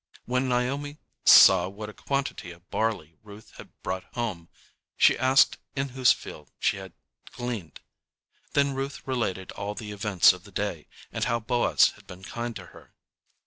When 0.25 0.49
Naomi 0.49 0.97
saw 1.25 1.67
what 1.67 1.87
a 1.91 1.93
quantity 1.93 2.49
of 2.49 2.67
barley 2.71 3.13
Ruth 3.21 3.51
had 3.57 3.69
brought 3.83 4.05
home, 4.15 4.49
she 4.97 5.15
asked 5.15 5.59
in 5.75 5.89
whose 5.89 6.11
field 6.11 6.49
she 6.57 6.77
had 6.77 6.93
gleaned. 7.33 7.81
Then 8.53 8.73
Ruth 8.73 9.05
related 9.07 9.51
all 9.51 9.75
the 9.75 9.91
events 9.91 10.33
of 10.33 10.43
the 10.43 10.51
day, 10.51 10.87
and 11.11 11.25
how 11.25 11.39
Boaz 11.39 11.89
had 11.89 12.07
been 12.07 12.23
kind 12.23 12.55
to 12.55 12.65
her. 12.73 12.95